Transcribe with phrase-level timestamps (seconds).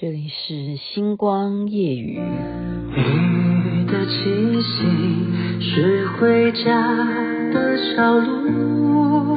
[0.00, 2.18] 这里是星光夜雨。
[2.96, 4.86] 雨的气息
[5.60, 6.96] 是回家
[7.52, 9.36] 的小路，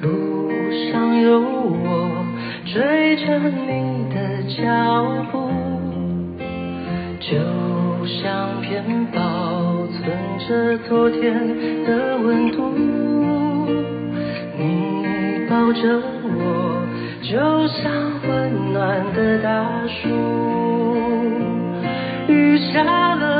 [0.00, 0.50] 路
[0.90, 2.24] 上有我
[2.64, 5.50] 追着你的脚步，
[7.20, 7.36] 就
[8.06, 8.82] 像片
[9.12, 10.08] 保存
[10.48, 12.72] 着昨天的温度，
[14.56, 16.55] 你抱着我，
[17.30, 18.16] 就像。
[18.28, 19.50] 温暖的大
[19.86, 20.08] 树，
[22.26, 23.35] 雨下了，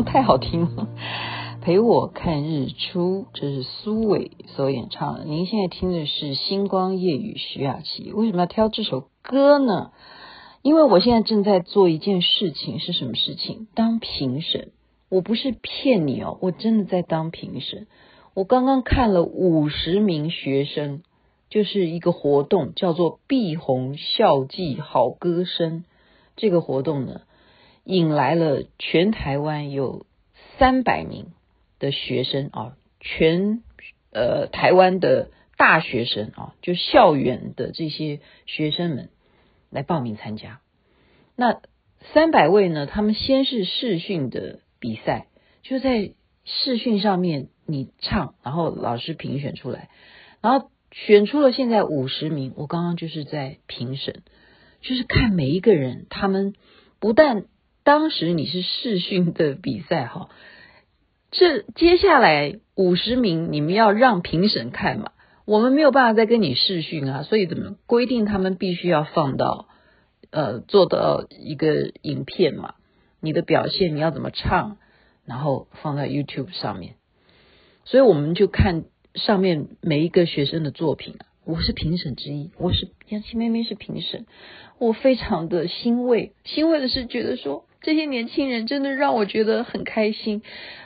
[0.00, 0.88] 太好听了！
[1.60, 5.24] 陪我看日出，这是苏伟所演唱的。
[5.24, 8.10] 您现在听的是《星光夜雨》徐雅琪。
[8.12, 9.90] 为什么要挑这首歌呢？
[10.62, 13.66] 因为我现在正在做一件事情，是什么事情？
[13.74, 14.72] 当评审。
[15.10, 17.86] 我不是骗你哦，我真的在当评审。
[18.34, 21.02] 我刚刚看了五十名学生。
[21.50, 25.84] 就是一个活动，叫做“碧红校际好歌声”。
[26.34, 27.20] 这个活动呢，
[27.84, 30.06] 引来了全台湾有
[30.58, 31.32] 三百名
[31.78, 33.62] 的学生啊，全
[34.12, 39.08] 呃台湾的大学生啊，就校园的这些学生们
[39.70, 40.60] 来报名参加。
[41.36, 41.60] 那
[42.12, 45.26] 三百位呢，他们先是视讯的比赛，
[45.62, 46.12] 就在
[46.44, 49.88] 视讯上面你唱，然后老师评选出来，
[50.40, 50.70] 然后。
[50.94, 54.22] 选出了现在五十名，我刚刚就是在评审，
[54.82, 56.52] 就是看每一个人，他们
[57.00, 57.46] 不但
[57.84, 60.28] 当时你是试训的比赛哈，
[61.30, 65.12] 这接下来五十名你们要让评审看嘛，
[65.44, 69.68] 我们没有办法再跟你试训啊，所以怎么规定他们必须要放到
[70.30, 72.74] 呃做到一个影片嘛，
[73.20, 74.78] 你的表现你要怎么唱，
[75.24, 76.94] 然后放在 YouTube 上面，
[77.84, 78.84] 所以我们就看。
[79.14, 84.24] 上面每一个学生的作品啊，我是评审之一，我是杨琪妹妹是评审，
[84.78, 90.42] 我非常的欣慰，欣慰的是觉得说这些年轻人真的让我觉得很开心，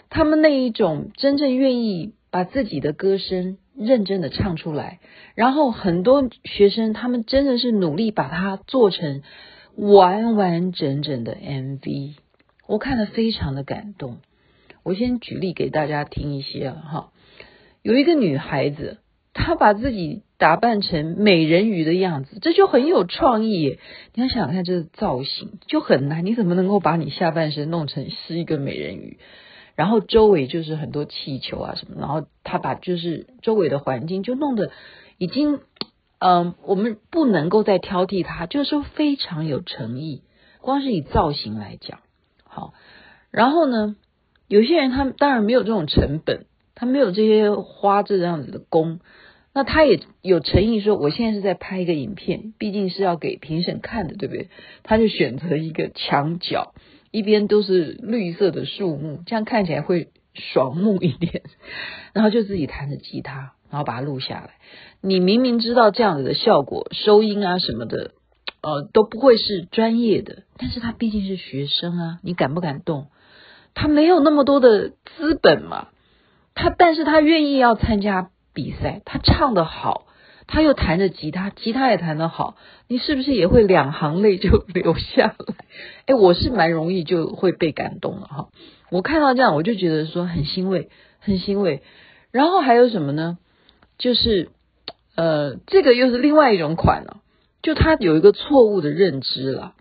[0.09, 5.01] 他们那一种真正愿意把自己的歌声认真的唱出来，
[5.35, 9.23] 然后很多学生他们真的是努力把它做成
[9.77, 12.15] 完完整整的 MV，
[12.67, 14.19] 我看了非常的感动，
[14.83, 17.11] 我先举例给大家听一些哈。
[17.83, 18.99] 有一个女孩子，
[19.39, 23.79] 他把自己打扮成美人鱼的样子，这就很有创意。
[24.15, 29.19] 你要想想看，这个造型就很难，你怎么能够把你下半身弄成是一个美人鱼？
[29.75, 34.71] 然后周围就是很多气球啊什么，然后他把就是周围的环境就弄得
[35.19, 35.61] 已经，
[36.19, 40.23] 嗯，我们不能够再挑剔他，就是说非常有诚意。
[40.61, 42.01] 光是以造型来讲，
[42.43, 42.73] 好，
[43.31, 43.97] 然后呢，
[44.49, 46.47] 有些人他当然没有这种成本。
[46.79, 49.01] 他没有这些花这样子的工，
[49.57, 54.51] 那他也有诚意说，我现在是在拍一个影片，毕竟是要给评审看的，对不对？
[54.83, 56.75] 他就选择一个墙角，
[57.11, 61.43] 一边都是绿色的树木，这样看起来会爽目一点。
[62.13, 64.51] 然后就自己弹着吉他，然后把它录下来。
[65.01, 68.11] 你明明知道这样子的效果，收音啊什么的，
[68.61, 73.07] 呃，都不会是专业的，但是他毕竟是学生啊，你敢不敢动？
[73.73, 75.89] 他没有那么多的资本嘛。
[76.55, 80.07] 他，但是他愿意要参加比赛，他唱得好，
[80.47, 82.57] 他又弹着吉他，吉他也弹得好，
[82.89, 85.55] 你是不是也会两行泪就流下来？
[86.07, 88.49] 哎，我是蛮容易就会被感动了哈。
[88.91, 90.89] 我看到这样，我就觉得说很欣慰，
[91.21, 91.83] 很欣慰。
[92.31, 93.37] 然后还有什么呢？
[93.99, 94.49] 就是
[95.17, 97.19] 呃，这个又是另外一种款了，
[97.63, 99.75] 就他有一个错误的认知了。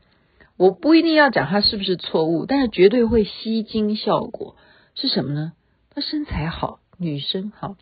[0.57, 4.57] 我不一定要讲他是不是错误，但是绝对会吸睛效果
[4.95, 5.54] 是什么呢？
[5.94, 7.75] 他身材好，女生好，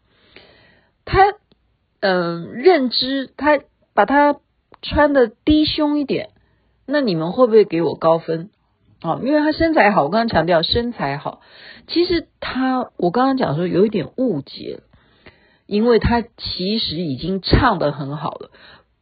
[1.06, 1.36] 他
[2.00, 3.60] 嗯、认知，他
[3.94, 4.38] 把他
[4.82, 6.30] 穿的低胸一点，
[6.86, 8.50] 那你们会不会给我高分
[9.02, 9.20] 啊？
[9.24, 11.42] 因为他身材好，我刚刚强调身材好，
[11.88, 14.82] 其实他我刚刚讲说有一点误解，
[15.66, 18.52] 因为他其实已经唱得很好了，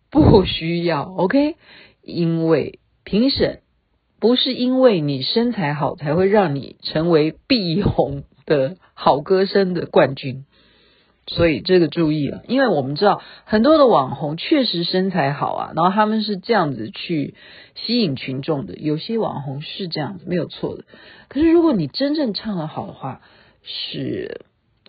[0.10, 1.56] 不需要 OK，
[2.02, 3.62] 因为评审
[4.20, 8.24] 不是因为你身材好才会让你成为碧红。
[8.44, 10.46] 的好歌声的冠军。
[11.34, 17.36] 所以这个注意了，因为我们知道很多的网红确实身材好啊，然后他们是这样子去
[17.74, 18.76] 吸引群众的。
[18.76, 20.84] 有些网红是这样子，没有错的。
[21.30, 23.22] 可是如果你真正唱得好的话，
[23.64, 24.42] 是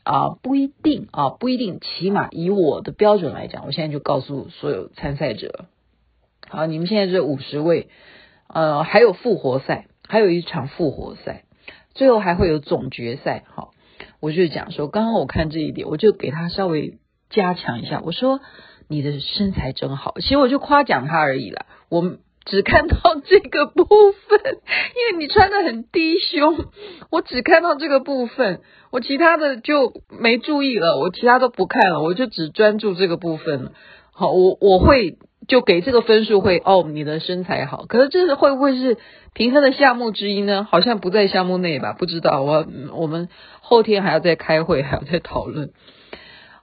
[0.02, 1.78] 啊，不一定啊，不一定。
[1.78, 5.66] 起码以我的标准来讲，我现在就告诉所有参赛者，
[6.48, 7.88] 好，你们现在这五十位，
[8.48, 11.44] 呃，还有复活赛，还有一场复活赛，
[11.94, 13.71] 最后还会有总决赛，好。
[14.22, 16.98] 我就讲说，刚刚我看这一点，我就给他稍微
[17.28, 18.00] 加强一下。
[18.04, 18.38] 我说
[18.86, 21.66] 你的身材真好，其实我就夸奖他而已啦。
[21.88, 26.66] 我只看到这个部分，因为你穿得很低胸，
[27.10, 28.60] 我只看到这个部分，
[28.92, 33.72] 我其他的就没注意了，我其他都不看了，我就只专注这个部分了。
[34.12, 35.18] 好，我我会。
[35.48, 38.96] 就给这个分数会哦，你的身材好，可是这是会不会是
[39.34, 40.66] 评分的项目之一呢？
[40.70, 42.42] 好像不在项目内吧，不知道。
[42.42, 43.28] 我我们
[43.60, 45.70] 后天还要再开会， 还要再讨论。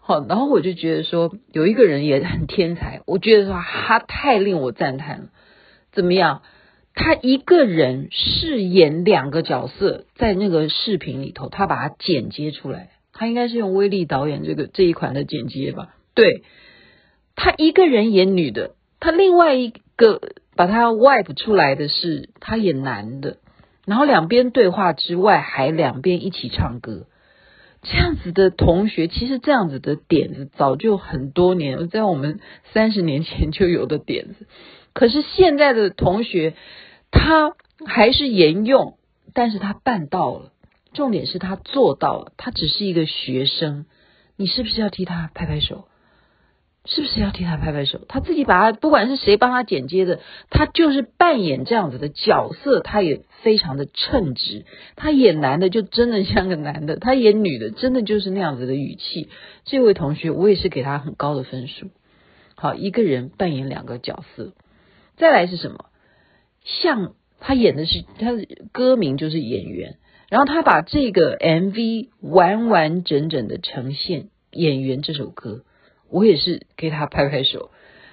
[0.02, 5.26] 好，然后我就觉得说有一个人也很天才，我觉得说他太令我赞叹了。
[5.92, 6.42] 怎么样？
[6.96, 12.90] 他一个人饰演两个角色，在那个视频里头，他把它剪接出来。
[13.14, 15.96] 他应该是用威力导演这个这一款的剪接吧？
[16.16, 16.44] 对。
[17.42, 20.20] 他一个人演女的，他另外一个
[20.58, 23.38] 把他 wipe 出来的是他演男的，
[23.86, 27.08] 然后两边对话之外还两边一起唱歌，
[27.82, 32.42] 这样子的同学其实这样子的点子早就很多年，在我们
[32.74, 34.46] 三十年前就有的点子，
[34.92, 36.56] 可是现在的同学
[37.10, 37.54] 他
[37.86, 38.98] 还是沿用，
[39.34, 40.52] 但是他办到了，
[40.92, 43.86] 重点是他做到了，他只是一个学生，
[44.36, 45.86] 你是不是要替他拍拍手？
[46.92, 48.02] 是不是要替他拍拍手？
[48.08, 50.20] 他自己把他，不管是谁帮他剪接的，
[50.50, 54.66] 他就是扮演这样子的角色，他也非常的称职。
[54.96, 59.30] 他演男的就真的像个男的，他演女的真的就是那样子的语气。
[59.66, 61.92] 这位同学，我也是给他很高的分数。
[62.56, 64.54] 好，一个人扮演两个角色。
[65.16, 65.86] 再来是什么？
[66.64, 69.98] 像他演的是他的歌名就是演员，
[70.28, 75.62] 然后他把这个 MV 完完整整的呈现演员这首歌。
[76.10, 77.70] 我也是给他拍拍手，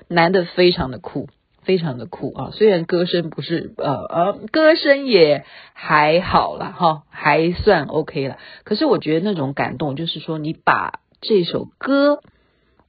[0.09, 1.29] 男的非常的酷，
[1.63, 2.51] 非常的酷啊！
[2.53, 8.39] 虽然歌声不是呃呃，歌声也还好啦，哈，还算 OK 了。
[8.65, 12.21] 可是我觉得那种感动，就是说你把这首歌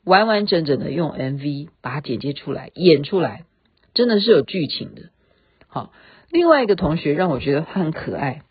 [0.03, 3.45] 完完整整的用 MV 把它剪接出来，演出来，
[3.93, 5.09] 真的是有剧情的。
[5.67, 5.91] 好，
[6.29, 8.41] 另外一个同学让我觉得他很可爱，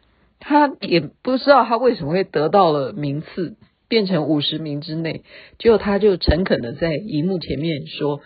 [0.40, 3.56] 他也不知道他为什么会得到了名次。
[3.88, 5.22] 变成五十名之内，
[5.58, 8.20] 结果他就诚恳的在荧幕前面说，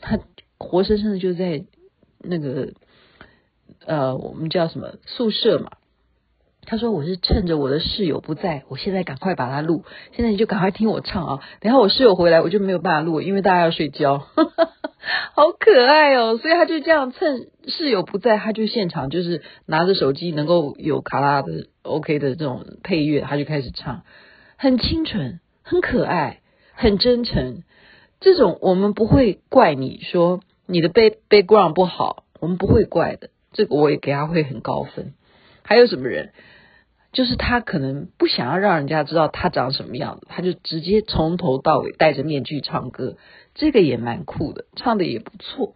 [0.00, 0.18] 他
[0.58, 1.64] 活生生的就在
[2.20, 2.72] 那个
[3.84, 5.72] 呃，我们叫什么宿舍嘛。
[6.64, 9.84] 他说我是趁着我的室友不在，我现在赶快把它录。
[10.12, 11.40] 现在你就赶快听我唱啊！
[11.58, 14.18] 等下我室友回来，我就没有办法录，因为大家要睡觉。
[15.34, 16.38] 好可爱哦！
[16.38, 24.04] 所以他就这样趁室友不在，他就现场就是拿着手机，能够有卡拉的 OK 的这种配乐，他就开始唱。
[24.62, 26.38] 很清纯，很可爱，
[26.72, 27.64] 很真诚。
[28.20, 33.30] 这种我们不会怪你说你的 background 不好，我们不会怪的。
[33.52, 35.14] 这个我也给他会很高分。
[35.64, 36.30] 还有什么人？
[37.12, 43.16] 就是他可能不想要让人家知道他长什么样子，他就直接从头到尾戴着面具唱歌，
[43.56, 45.74] 这个也蛮酷的，唱的也不错。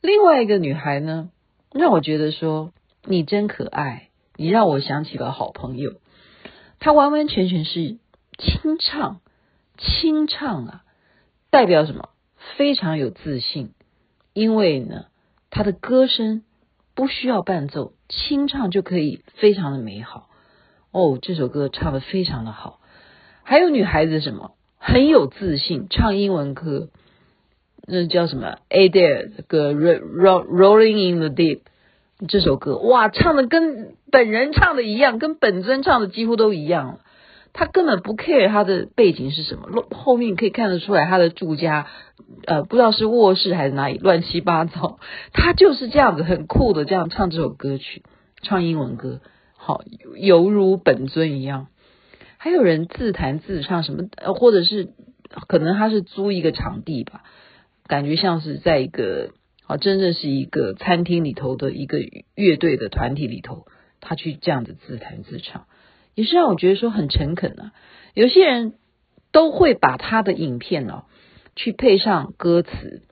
[0.00, 1.30] 另外一个女孩呢，
[1.72, 2.72] 让我觉得说
[3.04, 5.92] 你真可爱，你让我想起了好朋友。
[6.80, 7.98] 他完完全全是
[8.38, 9.20] 清唱，
[9.78, 10.82] 清唱啊，
[11.50, 12.08] 代表什么？
[12.56, 13.74] 非常有自信，
[14.32, 15.04] 因为呢，
[15.50, 16.42] 她的歌声
[16.94, 20.30] 不需要伴奏，清唱就可以非常的美好。
[20.90, 22.80] 哦，这首歌唱得非常的好。
[23.42, 24.52] 还有女孩子什么？
[24.78, 26.88] 很有自信，唱英文歌，
[27.86, 31.58] 那叫什么？Adair 的歌《Rolling in the Deep》。
[32.26, 37.00] 这首歌哇，唱的跟本人唱的一样，跟本尊唱的几乎都一样。
[37.52, 41.86] 他根本不 care 他的背景是什么，后面可以看得出来他的住家，
[42.46, 45.00] 呃，不知道是卧室还是哪里，乱七八糟。
[45.32, 48.04] 他就是这样子很酷的这样唱这首歌曲，
[48.42, 49.20] 唱英文歌，
[49.56, 49.82] 好
[50.16, 51.66] 犹如本尊一样。
[52.38, 54.90] 还有人自弹自唱什么，呃，或者是
[55.48, 57.22] 可能他是租一个场地吧，
[57.88, 59.30] 感觉像是在一个。
[59.66, 62.00] 啊，真正是一个餐厅里头的一个
[62.34, 63.66] 乐队的团体里头，
[64.00, 65.66] 他去这样子自弹自唱，
[66.14, 67.72] 也是让我觉得说很诚恳啊。
[68.14, 68.74] 有些人
[69.32, 71.04] 都会把他的影片呢、啊，
[71.56, 73.02] 去配上歌词，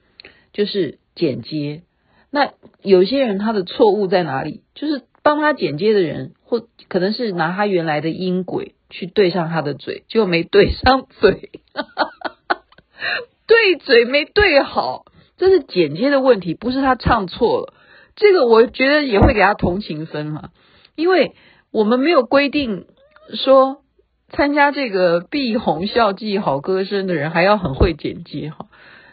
[0.52, 1.82] 就是剪接。
[2.30, 2.52] 那
[2.82, 4.62] 有些人他的错误在哪里？
[4.74, 11.50] 就是帮他剪接的人，或可能是拿他原来的音轨去对上他的嘴，就没对上嘴，
[13.46, 15.04] 对嘴没对好，
[15.36, 17.74] 这是剪接的问题，不是他唱错了。
[18.16, 20.50] 这个我觉得也会给他同情分嘛，
[20.98, 21.36] 因为
[21.70, 22.86] 我们没有规定
[23.32, 23.82] 说
[24.30, 28.66] 参加这个碧红校际好歌声的人还要很会剪接哈，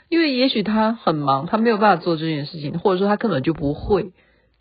[0.10, 4.13] 因为也许他很忙，他没有办法做这件事情，或者说他根本就不会，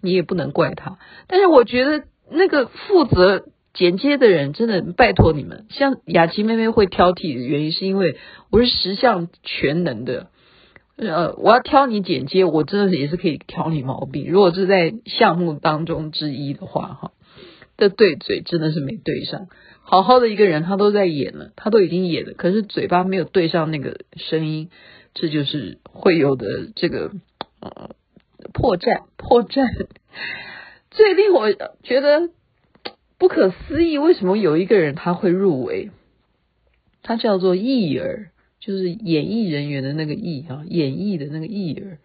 [0.03, 0.99] 你也不能怪他。
[1.27, 8.19] 但是我觉得那个负责剪接的人真的拜托你们，像雅琪妹妹会挑剔的原因，是因为
[8.51, 10.27] 我是十项全能的。
[10.97, 14.31] 呃，我要挑你剪接，我真的也是可以挑你毛病。
[14.31, 17.13] 如果是在项目当中之一的话，哈，
[17.77, 19.49] 这对嘴真的是没对上。
[19.83, 24.71] 好好的一个人，他都在演了，他都已经演了，可是嘴巴没有对上那个声音，
[25.15, 26.47] 这就是会有的
[26.77, 27.11] 这个
[27.61, 27.91] 呃
[28.53, 29.03] 破绽。
[29.17, 29.67] 破绽
[30.93, 32.31] 最令我觉得
[33.19, 35.91] 不可思议，为什么有一个人他会入围？
[37.03, 38.31] 他叫做艺儿。
[38.65, 41.99] 就是演艺人员的那个艺啊，演艺的那个艺儿，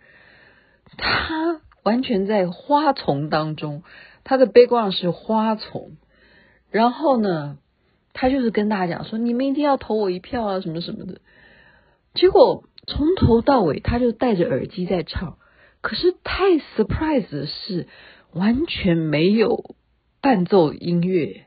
[0.98, 3.84] 他完全在花丛当中，
[4.26, 5.92] 他的背景是花丛，
[6.70, 7.58] 然后呢，
[8.12, 11.22] 他就是跟大家讲说，你们一定要投我一票啊，什么什么的。
[12.14, 15.38] 结果从头到尾，他就戴着耳机在唱，
[15.80, 16.44] 可是太
[16.76, 17.88] surprise 的是，
[18.34, 19.76] 完全没有
[20.20, 21.46] 伴奏音乐。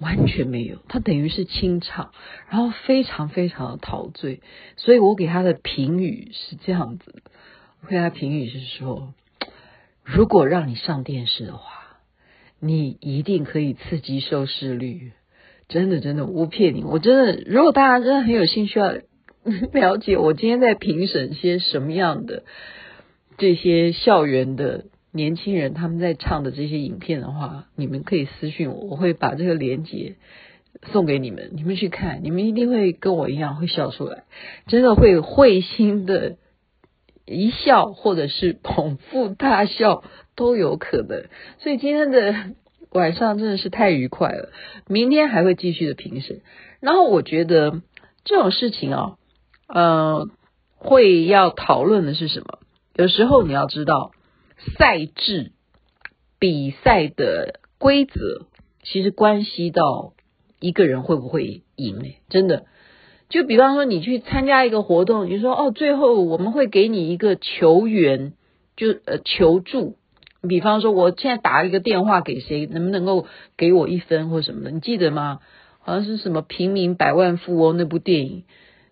[0.00, 2.12] 完全没有，他等于是清唱，
[2.48, 4.40] 然后非常非常的陶醉，
[4.76, 7.22] 所以我给他的评语是这样子的，
[7.82, 9.12] 我给他评语是说，
[10.02, 11.98] 如果让你上电视的话，
[12.58, 15.12] 你一定可以刺激收视率，
[15.68, 18.92] 真的真的，我不骗你，我真的，如果大家真的很有兴趣要
[19.72, 22.44] 了解我今天在评审些什么样的
[23.36, 24.86] 这些校园的。
[25.12, 30.14] 年轻人他们在唱的这些影片的话，你们可以私信我，我会把这个链接
[30.92, 34.22] 送给你们，你们去看，你们一定会跟我一样会笑出来，
[34.68, 36.36] 真的会会心的
[37.26, 40.04] 一笑，或者是捧腹大笑
[40.36, 41.24] 都有可能。
[41.58, 42.54] 所以今天的
[42.90, 44.50] 晚上真的是太愉快了，
[44.86, 46.40] 明天还会继续的评审。
[46.78, 47.82] 然后我觉得
[48.22, 49.16] 这种事情啊，
[49.66, 50.28] 呃，
[50.76, 52.60] 会要讨论的是什么？
[52.94, 54.12] 有时候你要知道。
[54.78, 55.52] 赛制
[56.38, 58.46] 比赛的规则，
[58.82, 60.12] 其实关系到
[60.58, 62.16] 一个人会不会赢呢？
[62.28, 62.66] 真的，
[63.28, 68.34] 就比方说你去参加一个活动，你说哦，最后我们会给你一个球员，
[68.76, 69.96] 就呃求助。
[70.48, 73.26] 比方说，我现在打一个电话给谁，能不能够
[73.58, 74.70] 给我一分或什么的？
[74.70, 75.40] 你记得吗？
[75.80, 78.44] 好像是什么平民百万富翁那部电影。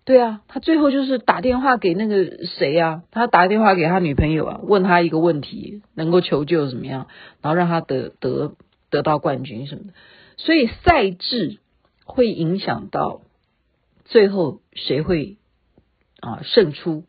[0.09, 7.09] 对啊，他最后就是打电话给那个谁啊，他打电话给他女朋友啊，问他一个问题，能够求救怎么样，
[7.43, 8.55] 然后让他得得
[8.89, 9.91] 得到冠军什么的。
[10.39, 11.59] 所以赛制
[12.07, 13.21] 会影响到
[14.07, 15.37] 最后谁会
[16.21, 17.05] 啊胜出。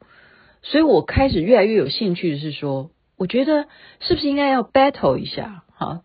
[0.61, 3.67] 所以我开始越来越有兴趣的是说，我觉得
[4.01, 6.01] 是不是应该要 battle 一下哈，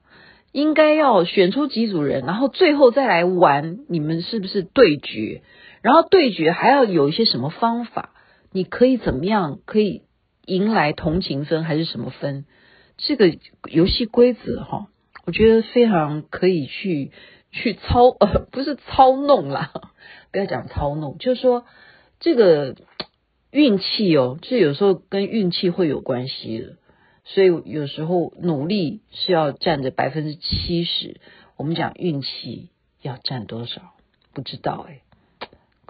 [0.53, 5.43] 应该要选出几组人，然后最后再来玩，你们是不是对决？
[5.85, 8.15] 然后对决还要有一些什么方法？
[8.53, 10.01] 你可以怎么样可以
[10.47, 12.47] 迎来同情分还是什么分？
[12.97, 13.37] 这个
[13.71, 14.87] 游戏规则哈，
[15.27, 17.11] 我觉得非常可以去
[17.53, 19.73] 去操呃，不是操弄啦，
[20.33, 21.67] 不要讲操弄，就是说
[22.19, 22.77] 这个
[23.51, 26.77] 运气哦，这有时候跟运气会有关系的，
[27.25, 31.21] 所以有时候努力是要占着百分之七十，
[31.59, 32.71] 我们讲运气
[33.03, 33.93] 要占多少？
[34.33, 35.03] 不知道哎。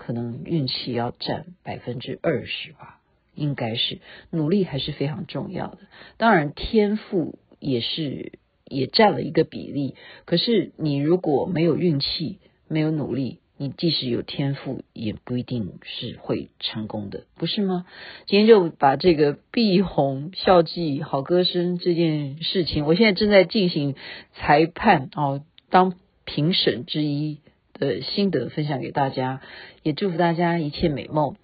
[0.06, 3.00] 可能运气要占百分之二十吧，
[3.34, 5.78] 应该是努力还是非常重要的。
[6.18, 8.32] 当然天赋也是
[8.66, 9.94] 也占了一个比例。
[10.26, 17.87] 可是你如果没有运气，没有努力，你即使有天赋，也不一定是会成功的，不是吗？
[18.26, 23.94] 今天就把这个碧红校际好歌声这件事情，我现在正在进行
[24.34, 25.94] 裁判哦，当
[26.26, 27.38] 评审之一。
[27.74, 29.40] 的心得分享给大家，
[29.82, 31.36] 也祝福大家一切美梦。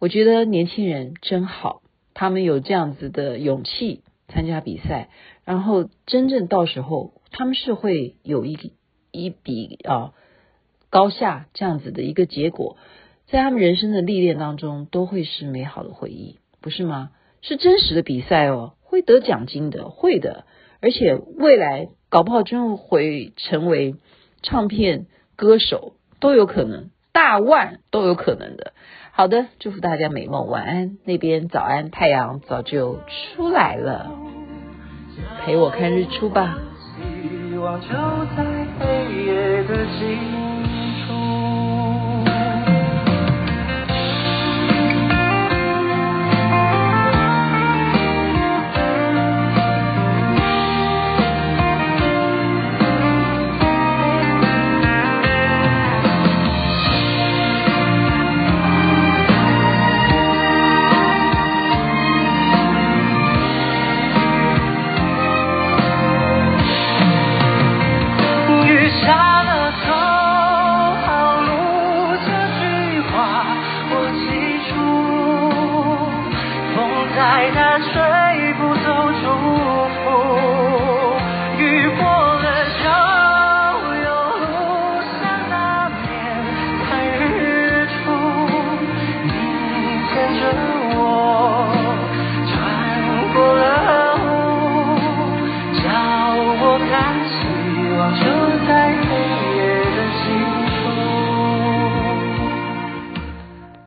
[0.00, 5.08] 我觉得年轻人真好，他们有这样子的勇气参加比赛，
[5.44, 8.72] 然后真正到时候他们是会有一
[9.12, 10.12] 一笔啊
[10.90, 12.76] 高下这样子的一个结果，
[13.26, 17.10] 在他们人生的历练当中都会是美好的回忆，不是吗？
[17.40, 20.44] 是真实的比赛哦，会得奖金的，会的，
[20.80, 23.96] 而且未来搞不好真会成为
[24.42, 25.06] 唱片。
[25.36, 28.72] 歌手都有可能，大腕都有可能的。
[29.12, 30.98] 好的，祝福大家美梦，晚安。
[31.04, 32.98] 那边早安，太阳早就
[33.34, 34.10] 出来了，
[35.44, 36.58] 陪我看日出吧。
[36.96, 37.88] 希望就
[38.36, 38.44] 在
[38.78, 40.53] 黑夜的尽